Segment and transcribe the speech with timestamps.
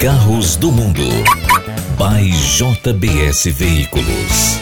[0.00, 1.02] Carros do Mundo.
[1.98, 4.60] By JBS Veículos.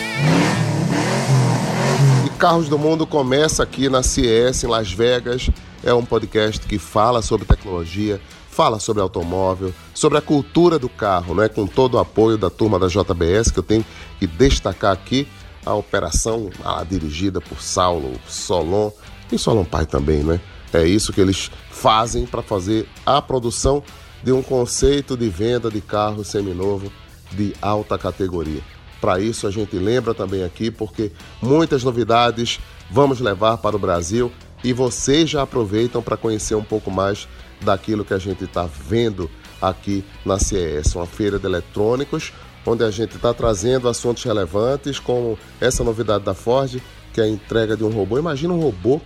[2.25, 5.51] E Carros do Mundo começa aqui na CES em Las Vegas.
[5.85, 8.19] É um podcast que fala sobre tecnologia,
[8.49, 11.51] fala sobre automóvel, sobre a cultura do carro, né?
[11.51, 13.85] com todo o apoio da turma da JBS, que eu tenho
[14.19, 15.29] que destacar aqui
[15.67, 16.49] a operação
[16.89, 18.91] dirigida por Saulo Solon
[19.31, 20.41] e Solon Pai também, né?
[20.73, 23.83] É isso que eles fazem para fazer a produção
[24.27, 26.91] de um conceito de venda de carro seminovo
[27.31, 28.61] de alta categoria.
[29.01, 32.59] Para isso a gente lembra também aqui porque muitas novidades
[32.91, 34.33] vamos levar para o Brasil
[34.65, 37.29] e vocês já aproveitam para conhecer um pouco mais
[37.61, 39.31] daquilo que a gente está vendo
[39.63, 42.33] aqui na CES, uma feira de eletrônicos,
[42.67, 47.29] onde a gente está trazendo assuntos relevantes como essa novidade da Ford, que é a
[47.29, 48.19] entrega de um robô.
[48.19, 49.01] Imagina um robô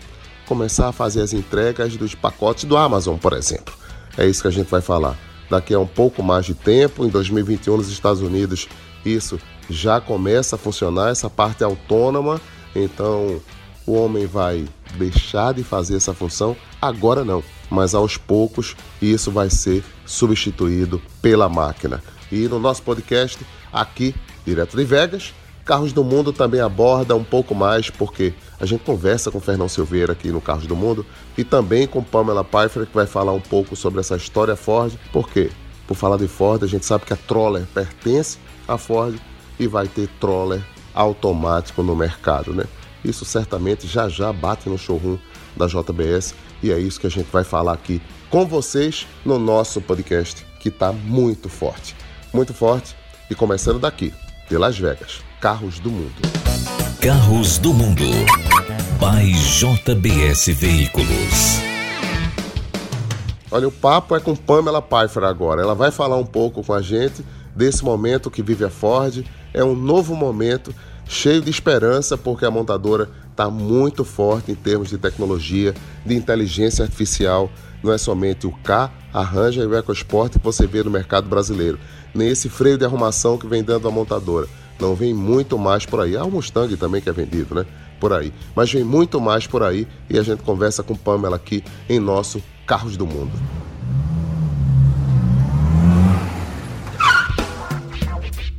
[0.46, 3.79] começar a fazer as entregas dos pacotes do Amazon, por exemplo.
[4.20, 5.16] É isso que a gente vai falar.
[5.48, 8.68] Daqui a um pouco mais de tempo, em 2021 nos Estados Unidos,
[9.02, 9.40] isso
[9.70, 12.38] já começa a funcionar, essa parte autônoma.
[12.76, 13.40] Então,
[13.86, 14.68] o homem vai
[14.98, 16.54] deixar de fazer essa função?
[16.82, 22.02] Agora não, mas aos poucos isso vai ser substituído pela máquina.
[22.30, 23.38] E no nosso podcast,
[23.72, 25.32] aqui, direto de Vegas,
[25.70, 30.14] Carros do Mundo também aborda um pouco mais, porque a gente conversa com Fernão Silveira
[30.14, 31.06] aqui no Carros do Mundo
[31.38, 34.92] e também com Pamela Pfeiffer, que vai falar um pouco sobre essa história Ford.
[35.12, 35.48] Por quê?
[35.86, 39.16] Por falar de Ford, a gente sabe que a Troller pertence à Ford
[39.60, 40.60] e vai ter Troller
[40.92, 42.64] automático no mercado, né?
[43.04, 45.18] Isso certamente já já bate no showroom
[45.56, 46.34] da JBS
[46.64, 50.68] e é isso que a gente vai falar aqui com vocês no nosso podcast, que
[50.68, 51.94] está muito forte.
[52.34, 52.96] Muito forte
[53.30, 54.12] e começando daqui,
[54.48, 55.29] de Las Vegas.
[55.40, 56.20] Carros do Mundo.
[57.00, 58.04] Carros do Mundo.
[59.00, 61.60] By JBS Veículos.
[63.50, 65.62] Olha, o papo é com Pamela Pfeiffer agora.
[65.62, 67.24] Ela vai falar um pouco com a gente
[67.56, 69.24] desse momento que vive a Ford.
[69.54, 70.74] É um novo momento
[71.06, 75.74] cheio de esperança, porque a montadora está muito forte em termos de tecnologia,
[76.04, 77.50] de inteligência artificial.
[77.82, 81.30] Não é somente o K, a Ranger e o EcoSport que você vê no mercado
[81.30, 81.78] brasileiro,
[82.14, 84.46] nem esse freio de arrumação que vem dando a montadora
[84.80, 86.16] não vem muito mais por aí.
[86.16, 87.66] Há o Mustang também que é vendido, né?
[87.98, 88.32] Por aí.
[88.54, 92.42] Mas vem muito mais por aí e a gente conversa com Pamela aqui em nosso
[92.66, 93.32] Carros do Mundo.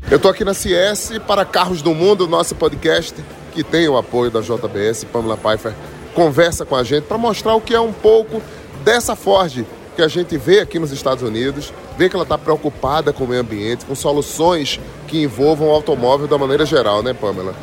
[0.10, 3.16] Eu estou aqui na CS para Carros do Mundo, nosso podcast
[3.54, 5.06] que tem o apoio da JBS.
[5.06, 5.74] Pamela Pfeiffer
[6.14, 8.42] conversa com a gente para mostrar o que é um pouco
[8.84, 9.66] dessa Ford
[9.96, 13.28] que a gente vê aqui nos Estados Unidos, vê que ela está preocupada com o
[13.28, 17.54] meio ambiente, com soluções que envolvam o automóvel da maneira geral, né, Pamela?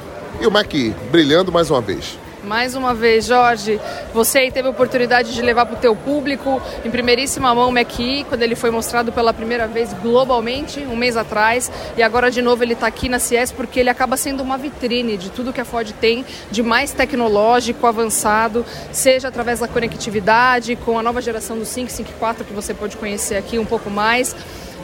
[0.41, 0.73] E o Mac
[1.11, 2.17] brilhando mais uma vez.
[2.45, 3.81] Mais uma vez, Jorge,
[4.15, 7.89] você teve a oportunidade de levar para o teu público em primeiríssima mão o Mac
[8.29, 12.63] quando ele foi mostrado pela primeira vez globalmente, um mês atrás, e agora de novo
[12.63, 15.65] ele está aqui na CES porque ele acaba sendo uma vitrine de tudo que a
[15.65, 21.65] Ford tem de mais tecnológico, avançado, seja através da conectividade, com a nova geração do
[21.65, 24.35] 554 que você pode conhecer aqui um pouco mais,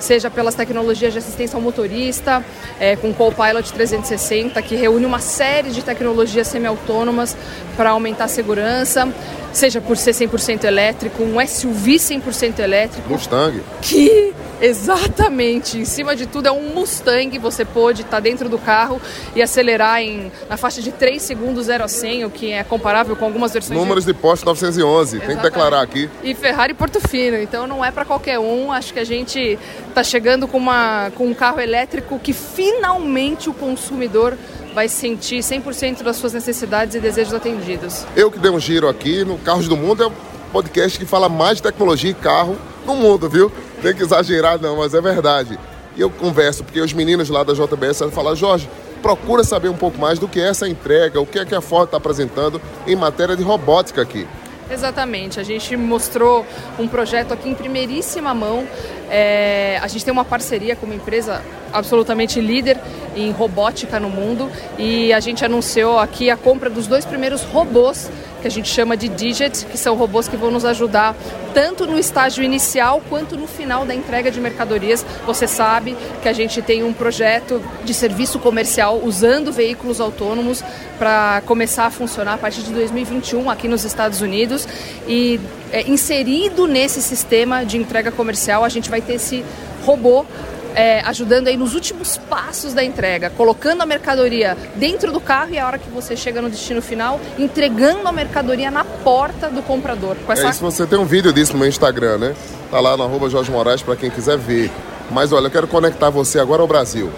[0.04, 2.44] seja pelas tecnologias de assistência ao motorista,
[2.78, 7.36] é, com o Copilot 360, que reúne uma série de tecnologias semi-autônomas
[7.76, 9.08] para aumentar a segurança,
[9.54, 13.08] seja por ser 100% elétrico, um SUV 100% elétrico.
[13.08, 13.62] Mustang.
[13.80, 15.78] Que Exatamente.
[15.78, 17.38] Em cima de tudo é um Mustang.
[17.38, 19.00] Você pode estar dentro do carro
[19.34, 23.16] e acelerar em, na faixa de 3 segundos 0 a 100, o que é comparável
[23.16, 23.78] com algumas versões.
[23.78, 25.16] Números de, de Porsche 911.
[25.16, 25.26] Exatamente.
[25.26, 26.08] Tem que declarar aqui.
[26.22, 27.36] E Ferrari Portofino.
[27.36, 28.72] Então não é para qualquer um.
[28.72, 33.52] Acho que a gente está chegando com, uma, com um carro elétrico que finalmente o
[33.52, 34.36] consumidor
[34.74, 38.04] vai sentir 100% das suas necessidades e desejos atendidos.
[38.16, 40.12] Eu que dei um giro aqui no Carros do Mundo é o
[40.52, 43.50] podcast que fala mais de tecnologia e carro no mundo, viu?
[43.80, 45.58] Tem que exagerar não, mas é verdade.
[45.96, 48.68] E eu converso, porque os meninos lá da JBS falam, Jorge,
[49.00, 51.60] procura saber um pouco mais do que é essa entrega, o que é que a
[51.60, 54.26] Ford está apresentando em matéria de robótica aqui.
[54.68, 56.44] Exatamente, a gente mostrou
[56.78, 58.66] um projeto aqui em primeiríssima mão.
[59.10, 61.42] É, a gente tem uma parceria com uma empresa
[61.74, 62.78] absolutamente líder
[63.16, 68.08] em robótica no mundo e a gente anunciou aqui a compra dos dois primeiros robôs
[68.44, 71.16] que a gente chama de Digit, que são robôs que vão nos ajudar
[71.54, 75.02] tanto no estágio inicial quanto no final da entrega de mercadorias.
[75.24, 80.62] Você sabe que a gente tem um projeto de serviço comercial usando veículos autônomos
[80.98, 84.68] para começar a funcionar a partir de 2021 aqui nos Estados Unidos
[85.08, 85.40] e
[85.72, 89.42] é, inserido nesse sistema de entrega comercial a gente vai ter esse
[89.86, 90.26] robô
[90.74, 95.58] é, ajudando aí nos últimos passos da entrega, colocando a mercadoria dentro do carro e
[95.58, 100.16] a hora que você chega no destino final, entregando a mercadoria na porta do comprador.
[100.26, 100.46] Com essa...
[100.46, 102.34] É isso, você tem um vídeo disso no meu Instagram, né?
[102.70, 104.70] Tá lá no arroba Jorge Moraes para quem quiser ver.
[105.10, 107.10] Mas olha, eu quero conectar você agora ao Brasil.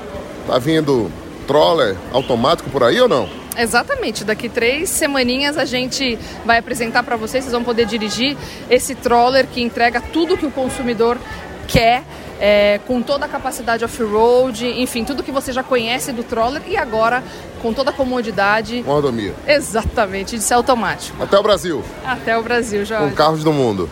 [0.47, 1.11] Tá vindo
[1.47, 3.29] troller automático por aí ou não?
[3.57, 4.25] Exatamente.
[4.25, 8.37] Daqui três semaninhas a gente vai apresentar para vocês, vocês vão poder dirigir
[8.69, 11.19] esse troller que entrega tudo que o consumidor
[11.67, 12.03] quer.
[12.39, 16.77] É, com toda a capacidade off-road, enfim, tudo que você já conhece do troller e
[16.77, 17.23] agora
[17.63, 18.83] com toda a comodidade.
[18.83, 19.35] Mordomia.
[19.47, 21.23] Exatamente, de ser automático.
[21.23, 21.83] Até o Brasil.
[22.05, 23.11] Até o Brasil, Jorge.
[23.11, 23.91] Com carros do mundo.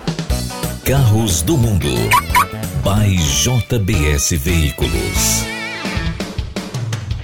[0.84, 1.88] Carros do mundo.
[2.82, 5.44] By JBS Veículos.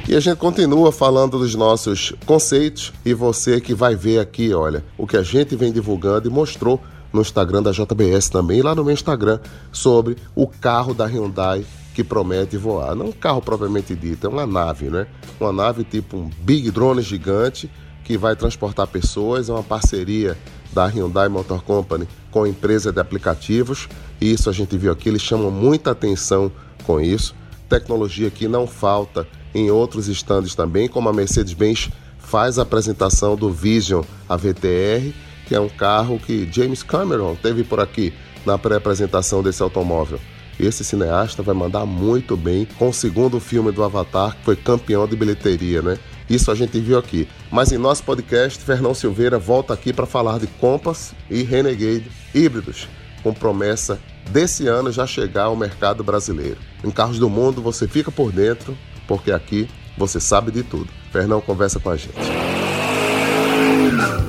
[0.08, 4.82] E a gente continua falando dos nossos conceitos e você que vai ver aqui, olha,
[4.98, 6.80] o que a gente vem divulgando e mostrou
[7.12, 9.38] no Instagram da JBS também, e lá no meu Instagram,
[9.72, 11.64] sobre o carro da Hyundai
[11.94, 12.94] que promete voar.
[12.94, 15.06] Não um carro propriamente dito, é uma nave, né?
[15.40, 17.70] Uma nave tipo um big drone gigante
[18.04, 20.36] que vai transportar pessoas, é uma parceria
[20.72, 23.88] da Hyundai Motor Company com a empresa de aplicativos.
[24.20, 26.50] E isso a gente viu aqui, eles chamam muita atenção
[26.84, 27.34] com isso.
[27.68, 33.50] Tecnologia que não falta em outros estandes também, como a Mercedes-Benz faz a apresentação do
[33.50, 35.12] Vision AVTR,
[35.50, 38.14] que é um carro que James Cameron teve por aqui
[38.46, 40.20] na pré-apresentação desse automóvel.
[40.60, 45.08] Esse cineasta vai mandar muito bem com o segundo filme do Avatar, que foi campeão
[45.08, 45.98] de bilheteria, né?
[46.28, 47.26] Isso a gente viu aqui.
[47.50, 52.88] Mas em nosso podcast, Fernão Silveira volta aqui para falar de Compass e Renegade híbridos,
[53.20, 53.98] com promessa
[54.30, 56.58] desse ano já chegar ao mercado brasileiro.
[56.84, 59.68] Em Carros do Mundo você fica por dentro porque aqui
[59.98, 60.88] você sabe de tudo.
[61.10, 62.59] Fernão conversa com a gente.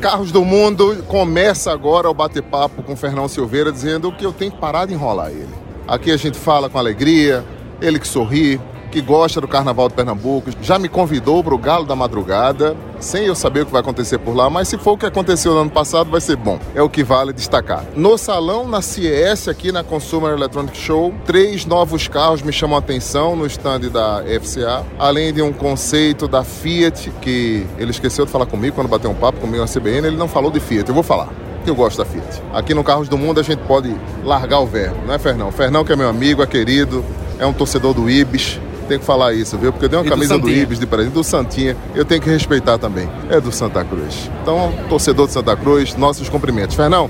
[0.01, 4.57] Carros do Mundo começa agora o bate-papo com Fernão Silveira dizendo que eu tenho que
[4.57, 5.53] parar de enrolar ele.
[5.87, 7.45] Aqui a gente fala com alegria,
[7.79, 8.59] ele que sorri,
[8.91, 13.25] que gosta do Carnaval de Pernambuco, já me convidou para o Galo da Madrugada, sem
[13.25, 15.61] eu saber o que vai acontecer por lá, mas se for o que aconteceu no
[15.61, 16.59] ano passado, vai ser bom.
[16.75, 17.85] É o que vale destacar.
[17.95, 22.79] No salão, na CES, aqui na Consumer Electronic Show, três novos carros me chamam a
[22.79, 28.31] atenção no stand da FCA, além de um conceito da Fiat, que ele esqueceu de
[28.31, 30.93] falar comigo quando bateu um papo comigo na CBN, ele não falou de Fiat, eu
[30.93, 31.29] vou falar
[31.63, 32.41] que eu gosto da Fiat.
[32.53, 35.51] Aqui no Carros do Mundo a gente pode largar o verbo, não é, Fernão?
[35.51, 37.05] Fernão que é meu amigo, é querido,
[37.39, 38.59] é um torcedor do Ibis,
[38.91, 39.71] tenho que falar isso, viu?
[39.71, 42.21] Porque eu dei uma e camisa do, do Ibis de presente, do Santinha, eu tenho
[42.21, 43.09] que respeitar também.
[43.29, 44.29] É do Santa Cruz.
[44.41, 46.75] Então, torcedor de Santa Cruz, nossos cumprimentos.
[46.75, 47.09] Fernão,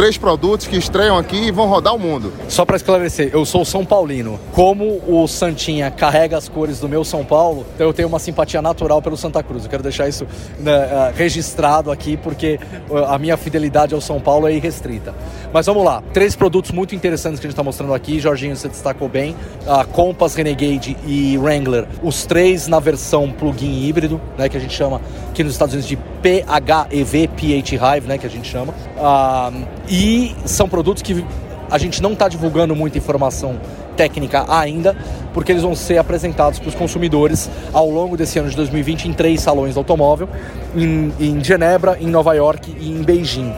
[0.00, 2.32] três produtos que estreiam aqui e vão rodar o mundo.
[2.48, 4.40] Só para esclarecer, eu sou São Paulino.
[4.50, 8.62] Como o Santinha carrega as cores do meu São Paulo, então eu tenho uma simpatia
[8.62, 9.64] natural pelo Santa Cruz.
[9.64, 10.26] Eu quero deixar isso
[10.58, 12.58] né, uh, registrado aqui porque
[12.88, 15.14] uh, a minha fidelidade ao São Paulo é irrestrita.
[15.52, 18.18] Mas vamos lá, três produtos muito interessantes que a gente está mostrando aqui.
[18.18, 19.36] Jorginho, você destacou bem:
[19.66, 21.86] a Compass, Renegade e Wrangler.
[22.02, 24.98] Os três na versão plug-in híbrido, né, que a gente chama
[25.28, 28.72] aqui nos Estados Unidos de PHEV, PH Hive, né, que a gente chama.
[28.96, 31.24] Uh, e são produtos que
[31.68, 33.60] a gente não está divulgando muita informação
[33.96, 34.96] técnica ainda,
[35.34, 39.12] porque eles vão ser apresentados para os consumidores ao longo desse ano de 2020 em
[39.12, 40.28] três salões de automóvel,
[40.74, 43.52] em, em Genebra, em Nova York e em Beijing.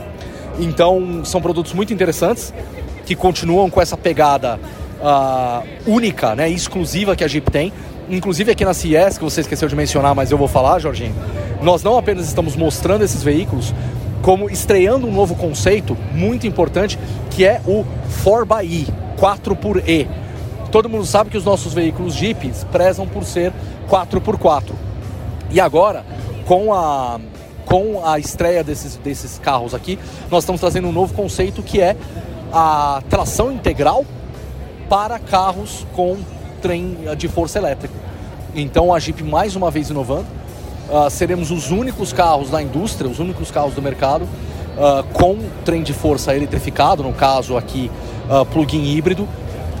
[0.59, 2.53] Então, são produtos muito interessantes
[3.05, 4.59] que continuam com essa pegada
[4.99, 7.71] uh, única, né, exclusiva que a Jeep tem.
[8.09, 11.15] Inclusive aqui na CES, que você esqueceu de mencionar, mas eu vou falar, Jorginho,
[11.61, 13.73] nós não apenas estamos mostrando esses veículos,
[14.23, 16.97] como estreando um novo conceito muito importante,
[17.29, 17.85] que é o
[18.23, 18.87] 4xE,
[19.17, 20.07] 4 por E.
[20.71, 23.51] Todo mundo sabe que os nossos veículos Jeep prezam por ser
[23.89, 24.71] 4x4.
[25.51, 26.05] E agora,
[26.45, 27.19] com a,
[27.65, 29.99] com a estreia desses, desses carros aqui,
[30.31, 31.95] nós estamos trazendo um novo conceito que é
[32.51, 34.05] a tração integral
[34.87, 36.17] para carros com
[36.61, 37.93] trem de força elétrica.
[38.55, 40.27] Então a Jeep mais uma vez inovando,
[40.89, 45.83] uh, seremos os únicos carros da indústria, os únicos carros do mercado uh, com trem
[45.83, 47.89] de força eletrificado, no caso aqui
[48.29, 49.27] uh, plug-in híbrido,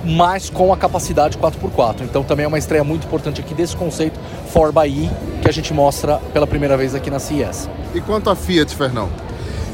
[0.03, 2.01] mas com a capacidade 4x4.
[2.01, 4.19] Então também é uma estreia muito importante aqui desse conceito
[4.53, 5.09] 4xE
[5.41, 7.69] que a gente mostra pela primeira vez aqui na CES.
[7.93, 9.09] E quanto a Fiat, Fernão?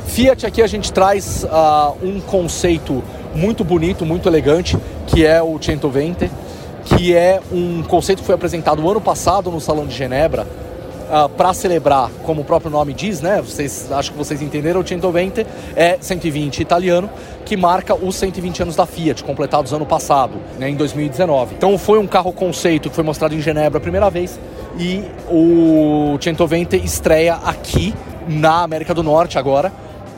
[0.07, 3.03] Fiat aqui a gente traz uh, um conceito
[3.35, 6.29] muito bonito, muito elegante, que é o 120,
[6.85, 10.47] que é um conceito que foi apresentado ano passado no Salão de Genebra,
[11.09, 13.41] uh, ah, para celebrar, como o próprio nome diz, né?
[13.41, 17.09] Vocês acho que vocês entenderam, o 120 é 120 italiano,
[17.45, 21.55] que marca os 120 anos da Fiat, completados ano passado, né, em 2019.
[21.55, 24.39] Então foi um carro conceito que foi mostrado em Genebra a primeira vez
[24.77, 27.93] e o 120 estreia aqui
[28.27, 29.73] na América do Norte agora,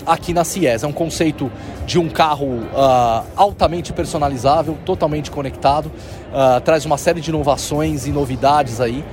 [0.06, 0.84] aqui na CIES.
[0.84, 1.50] É um conceito
[1.86, 8.12] de um carro uh, altamente personalizável, totalmente conectado, uh, traz uma série de inovações e
[8.12, 9.04] novidades aí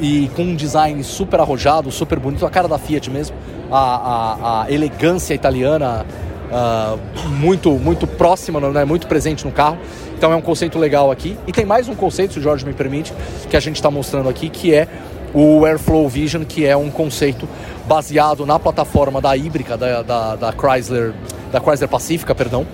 [0.00, 3.36] e com um design super arrojado, super bonito, a cara da Fiat mesmo,
[3.70, 6.06] a, a, a elegância italiana
[6.48, 9.78] uh, muito, muito próxima, né, muito presente no carro.
[10.16, 11.36] Então é um conceito legal aqui.
[11.46, 13.12] E tem mais um conceito, se o Jorge me permite,
[13.48, 14.88] que a gente está mostrando aqui, que é
[15.34, 17.48] o Airflow Vision, que é um conceito
[17.86, 21.12] baseado na plataforma da híbrica da, da, da Chrysler,
[21.52, 22.66] da Chrysler Pacifica, perdão,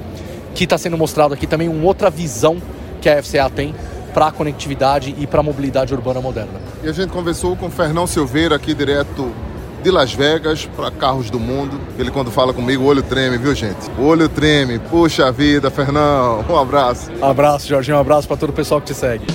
[0.55, 2.59] que está sendo mostrado aqui também uma outra visão
[3.01, 3.75] que a FCA tem
[4.15, 6.61] para a conectividade e para a mobilidade urbana moderna.
[6.83, 9.35] E a gente conversou com o Fernão Silveira aqui direto
[9.83, 11.79] de Las Vegas para carros do mundo.
[11.99, 13.91] Ele quando fala comigo, o olho treme, viu gente?
[13.99, 14.79] O olho treme.
[14.79, 16.45] Puxa vida, Fernão.
[16.49, 17.11] Um abraço.
[17.21, 17.97] Abraço, Jorginho.
[17.97, 19.27] Um abraço para todo o pessoal que te segue.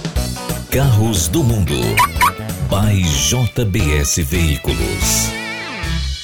[0.72, 1.76] Carros do Mundo.
[2.70, 5.30] By JBS Veículos.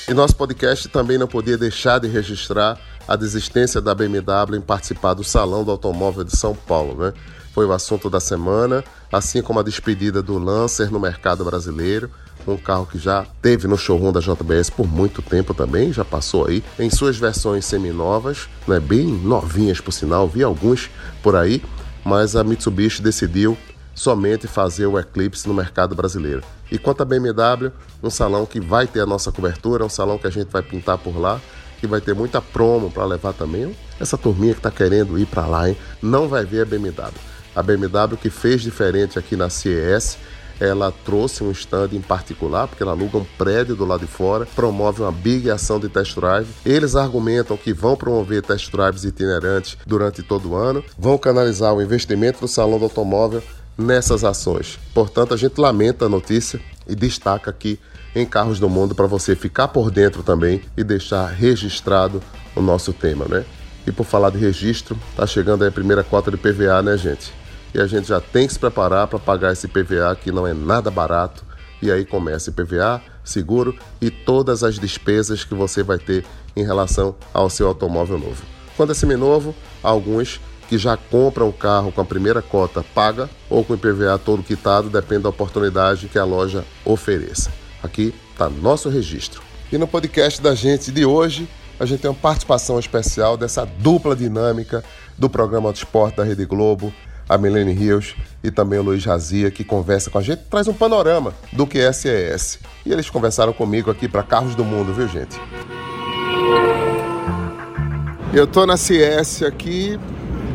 [0.08, 5.14] E nosso podcast também não podia deixar de registrar a desistência da BMW em participar
[5.14, 7.14] do Salão do Automóvel de São Paulo, né?
[7.54, 12.10] Foi o assunto da semana, assim como a despedida do Lancer no mercado brasileiro,
[12.48, 16.46] um carro que já teve no showroom da JBS por muito tempo também, já passou
[16.46, 20.90] aí, em suas versões seminovas, né, bem novinhas por sinal, vi alguns
[21.24, 21.64] por aí,
[22.04, 23.58] mas a Mitsubishi decidiu
[23.96, 26.44] somente fazer o Eclipse no mercado brasileiro.
[26.70, 27.72] E quanto à BMW,
[28.04, 30.98] um salão que vai ter a nossa cobertura, um salão que a gente vai pintar
[30.98, 31.40] por lá,
[31.86, 33.76] que vai ter muita promo para levar também.
[34.00, 37.14] Essa turminha que está querendo ir para lá, hein, não vai ver a BMW.
[37.56, 40.18] A BMW que fez diferente aqui na CES,
[40.60, 44.46] ela trouxe um stand em particular, porque ela aluga um prédio do lado de fora,
[44.56, 46.48] promove uma big ação de test drive.
[46.66, 51.82] Eles argumentam que vão promover test drives itinerantes durante todo o ano, vão canalizar o
[51.82, 53.44] investimento do salão do automóvel
[53.78, 54.80] nessas ações.
[54.94, 57.80] Portanto, a gente lamenta a notícia e destaca aqui
[58.16, 62.24] em Carros do Mundo para você ficar por dentro também e deixar registrado
[62.56, 63.46] o nosso tema, né?
[63.86, 67.34] E por falar de registro, tá chegando aí a primeira cota de PVA, né, gente?
[67.74, 70.54] E a gente já tem que se preparar para pagar esse PVA que não é
[70.54, 71.44] nada barato.
[71.82, 77.16] E aí começa PVA, seguro e todas as despesas que você vai ter em relação
[77.34, 78.42] ao seu automóvel novo.
[78.78, 79.54] Quando é seminovo,
[79.84, 84.18] alguns que já compram o carro com a primeira cota paga ou com o IPVA
[84.18, 87.65] todo quitado, depende da oportunidade que a loja ofereça.
[87.86, 89.44] Aqui está nosso registro.
[89.72, 91.48] E no podcast da gente de hoje,
[91.80, 94.84] a gente tem uma participação especial dessa dupla dinâmica
[95.16, 96.92] do programa Auto Esporte da Rede Globo,
[97.30, 100.74] a Milene Rios e também o Luiz Razia, que conversa com a gente, traz um
[100.74, 102.58] panorama do que é CES.
[102.84, 105.40] E eles conversaram comigo aqui para Carros do Mundo, viu gente?
[108.34, 110.00] Eu tô na CES aqui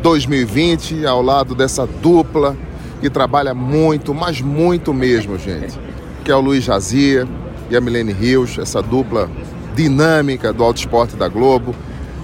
[0.03, 2.57] 2020 ao lado dessa dupla
[2.99, 5.90] que trabalha muito, mas muito mesmo, gente.
[6.31, 7.27] Que é o Luiz Jazia
[7.69, 9.29] e a Milene Rios, essa dupla
[9.75, 11.75] dinâmica do Auto Esporte da Globo.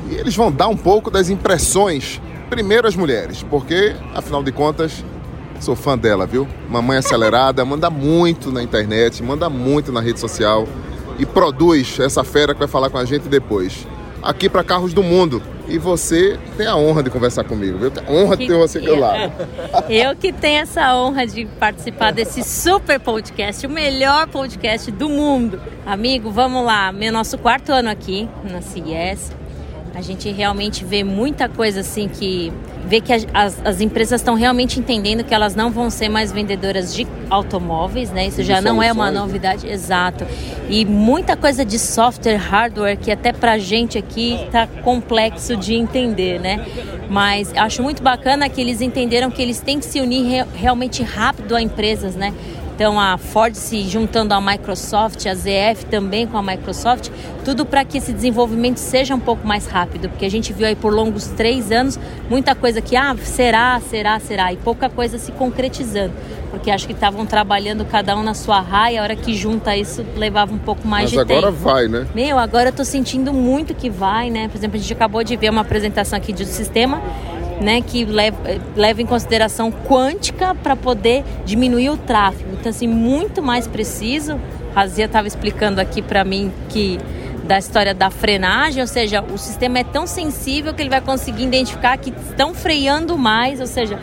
[0.10, 5.04] E eles vão dar um pouco das impressões, primeiro as mulheres, porque, afinal de contas,
[5.60, 6.48] sou fã dela, viu?
[6.70, 10.66] Mamãe acelerada, manda muito na internet, manda muito na rede social
[11.20, 13.86] e produz essa fera que vai falar com a gente depois.
[14.22, 17.92] Aqui para Carros do Mundo e você tem a honra de conversar comigo, viu?
[17.92, 19.34] Tem a honra que, de ter você aqui ao lado.
[19.90, 25.62] Eu que tenho essa honra de participar desse super podcast, o melhor podcast do mundo.
[25.86, 29.32] Amigo, vamos lá, meu nosso quarto ano aqui na CIES.
[29.98, 32.54] A gente realmente vê muita coisa assim que
[32.86, 33.26] vê que as,
[33.66, 38.28] as empresas estão realmente entendendo que elas não vão ser mais vendedoras de automóveis, né?
[38.28, 40.24] Isso já não é uma novidade, exato.
[40.70, 46.40] E muita coisa de software, hardware que até pra gente aqui está complexo de entender,
[46.40, 46.64] né?
[47.10, 51.02] Mas acho muito bacana que eles entenderam que eles têm que se unir re realmente
[51.02, 52.36] rápido a empresas, né?
[52.78, 57.10] Então a Ford se juntando à Microsoft, a ZF também com a Microsoft,
[57.44, 60.76] tudo para que esse desenvolvimento seja um pouco mais rápido, porque a gente viu aí
[60.76, 65.32] por longos três anos muita coisa que ah será, será, será e pouca coisa se
[65.32, 66.14] concretizando,
[66.52, 70.06] porque acho que estavam trabalhando cada um na sua raia, a hora que junta isso
[70.16, 71.30] levava um pouco mais Mas de tempo.
[71.30, 72.06] Mas agora vai, né?
[72.14, 74.50] Meu, agora eu tô sentindo muito que vai, né?
[74.50, 77.02] Por exemplo, a gente acabou de ver uma apresentação aqui do sistema
[77.62, 78.38] né, que leva,
[78.76, 82.52] leva em consideração quântica para poder diminuir o tráfego.
[82.54, 84.40] Então, assim, muito mais preciso.
[84.74, 87.00] Razia estava explicando aqui para mim que
[87.48, 91.46] da história da frenagem, ou seja, o sistema é tão sensível que ele vai conseguir
[91.46, 93.98] identificar que estão freando mais, ou seja,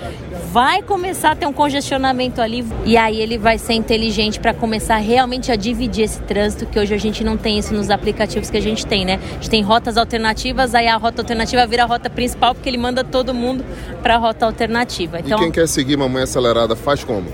[0.54, 4.98] vai começar a ter um congestionamento ali e aí ele vai ser inteligente para começar
[4.98, 8.56] realmente a dividir esse trânsito, que hoje a gente não tem isso nos aplicativos que
[8.56, 9.18] a gente tem, né?
[9.30, 12.78] A gente tem rotas alternativas, aí a rota alternativa vira a rota principal porque ele
[12.78, 13.64] manda todo mundo
[14.00, 15.18] para a rota alternativa.
[15.18, 17.26] Então, e quem quer seguir Mamãe Acelerada faz como?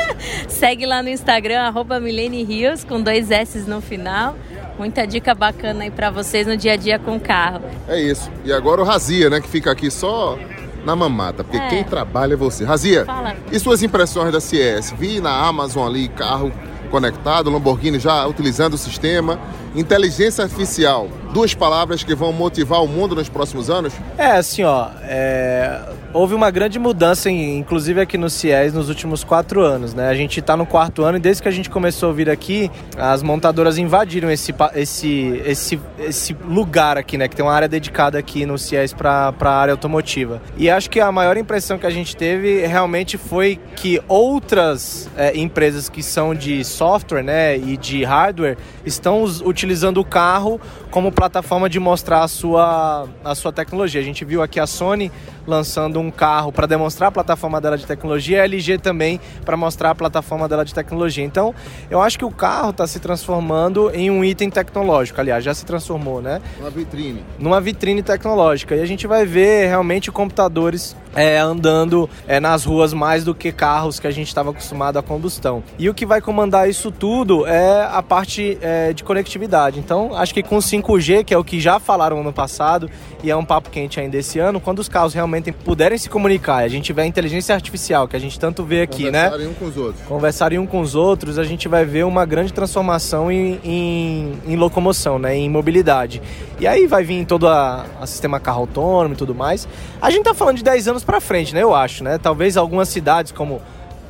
[0.48, 4.34] Segue lá no Instagram, arroba Milene Rios, com dois S no final.
[4.78, 7.60] Muita dica bacana aí para vocês no dia a dia com o carro.
[7.86, 8.30] É isso.
[8.46, 10.38] E agora o Razia, né, que fica aqui só
[10.84, 11.68] na mamata, porque é.
[11.68, 12.64] quem trabalha é você.
[12.64, 13.34] Razia, Fala.
[13.50, 14.92] e suas impressões da CS?
[14.98, 16.52] Vi na Amazon ali carro
[16.92, 19.40] conectado, Lamborghini já utilizando o sistema.
[19.74, 23.94] Inteligência artificial, duas palavras que vão motivar o mundo nos próximos anos?
[24.18, 25.80] É, assim, ó, é...
[26.12, 30.10] houve uma grande mudança, inclusive aqui no CIES, nos últimos quatro anos, né?
[30.10, 32.70] A gente está no quarto ano e desde que a gente começou a vir aqui,
[32.98, 37.26] as montadoras invadiram esse, esse, esse, esse lugar aqui, né?
[37.26, 40.42] Que tem uma área dedicada aqui no CIES para a área automotiva.
[40.58, 45.34] E acho que a maior impressão que a gente teve realmente foi que outras é,
[45.34, 46.81] empresas que são de software,
[47.22, 50.60] né, e de hardware estão utilizando o carro
[50.90, 54.00] como plataforma de mostrar a sua, a sua tecnologia.
[54.00, 55.10] A gente viu aqui a Sony
[55.46, 59.90] lançando um carro para demonstrar a plataforma dela de tecnologia, a LG também para mostrar
[59.90, 61.24] a plataforma dela de tecnologia.
[61.24, 61.54] Então,
[61.90, 65.20] eu acho que o carro está se transformando em um item tecnológico.
[65.20, 66.40] Aliás, já se transformou, né?
[66.58, 67.24] Uma vitrine.
[67.38, 68.74] Numa vitrine tecnológica.
[68.76, 73.52] E a gente vai ver realmente computadores é, andando é, nas ruas mais do que
[73.52, 75.62] carros que a gente estava acostumado a combustão.
[75.78, 79.78] E o que vai comandar isso tudo é a parte é, de conectividade.
[79.78, 82.90] Então, acho que com 5G, que é o que já falaram ano passado
[83.22, 86.56] e é um papo quente ainda esse ano, quando os carros realmente puderem se comunicar,
[86.56, 89.30] a gente tiver inteligência artificial, que a gente tanto vê aqui, né?
[89.30, 90.06] Conversarem um com os outros.
[90.06, 94.56] Conversarem um com os outros, a gente vai ver uma grande transformação em, em, em
[94.56, 95.36] locomoção, né?
[95.36, 96.20] Em mobilidade.
[96.60, 99.68] E aí vai vir todo a, a sistema carro autônomo e tudo mais.
[100.00, 101.62] A gente tá falando de 10 anos para frente, né?
[101.62, 102.18] Eu acho, né?
[102.18, 103.60] Talvez algumas cidades como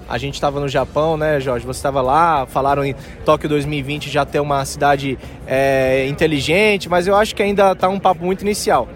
[0.09, 1.65] a gente estava no Japão, né, Jorge?
[1.65, 7.17] Você estava lá, falaram em Tóquio 2020 já ter uma cidade é, inteligente, mas eu
[7.17, 8.89] acho que ainda está um papo muito inicial.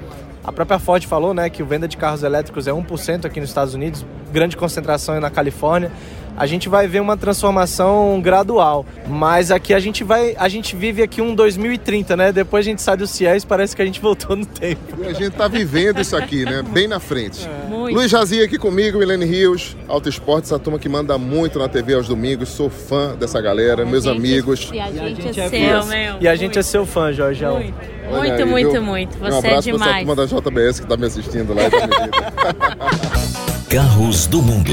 [0.47, 3.49] A própria Ford falou né, que a venda de carros elétricos é 1% aqui nos
[3.49, 5.91] Estados Unidos, grande concentração é na Califórnia
[6.37, 8.85] a gente vai ver uma transformação gradual.
[9.09, 12.33] Mas aqui a gente vai, a gente vive aqui um 2030, né?
[12.33, 14.81] Depois a gente sai do CIES, parece que a gente voltou no tempo.
[15.03, 16.63] E a gente tá vivendo isso aqui, né?
[16.71, 17.47] Bem na frente.
[17.47, 17.67] É.
[17.93, 21.95] Luiz Jazia aqui comigo, Milene Rios, Auto Esporte, essa turma que manda muito na TV
[21.95, 22.49] aos domingos.
[22.51, 24.71] Sou fã dessa galera, a meus gente, amigos.
[24.73, 25.89] E a gente, E a gente é, é seu, fã.
[25.89, 26.17] meu.
[26.21, 27.55] E a gente é seu fã, Jorgeão.
[27.61, 27.75] Muito,
[28.11, 28.83] Olha muito, aí, muito, viu?
[28.83, 29.17] muito.
[29.17, 30.07] um Você é abraço pra essa demais.
[30.07, 31.63] turma da JBS que tá me assistindo lá.
[33.69, 34.73] Carros do Mundo.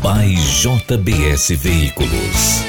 [0.00, 2.64] By JBS Veículos.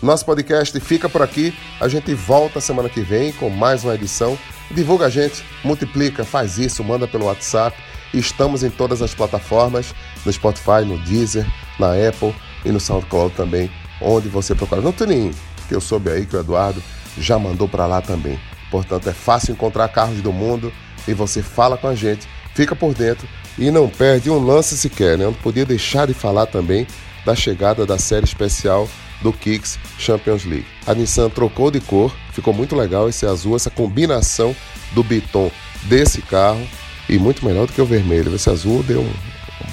[0.00, 1.54] Nosso podcast fica por aqui.
[1.78, 4.38] A gente volta semana que vem com mais uma edição.
[4.70, 7.76] Divulga a gente, multiplica, faz isso, manda pelo WhatsApp.
[8.14, 11.46] Estamos em todas as plataformas, no Spotify, no Deezer,
[11.78, 12.34] na Apple
[12.64, 14.80] e no SoundCloud também, onde você procurar.
[14.80, 15.32] No Tunin,
[15.68, 16.82] que eu soube aí que o Eduardo
[17.18, 18.40] já mandou para lá também.
[18.70, 20.72] Portanto, é fácil encontrar carros do mundo
[21.06, 23.28] e você fala com a gente, fica por dentro
[23.60, 25.24] e não perde um lance sequer, né?
[25.24, 26.86] Eu não podia deixar de falar também
[27.26, 28.88] da chegada da série especial
[29.20, 30.66] do Kicks Champions League.
[30.86, 34.56] A Nissan trocou de cor, ficou muito legal esse azul, essa combinação
[34.92, 35.50] do biton
[35.82, 36.66] desse carro
[37.06, 38.34] e muito melhor do que o vermelho.
[38.34, 39.12] Esse azul deu um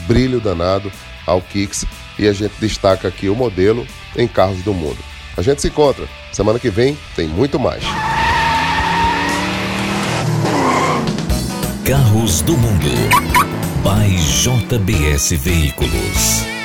[0.06, 0.92] brilho danado
[1.26, 1.86] ao Kicks
[2.20, 4.98] e a gente destaca aqui o modelo em carros do mundo.
[5.38, 7.84] A gente se encontra semana que vem, tem muito mais.
[11.86, 13.57] Carros do Mundo.
[13.84, 16.57] By JBS Veículos.